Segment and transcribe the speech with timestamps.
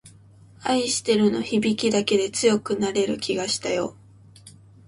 [0.63, 3.95] 愛してるの響きだけで強くなれる気がしたよ